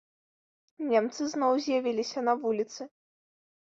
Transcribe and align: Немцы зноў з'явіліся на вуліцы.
Немцы 0.93 1.29
зноў 1.35 1.53
з'явіліся 1.69 2.19
на 2.31 2.39
вуліцы. 2.43 2.93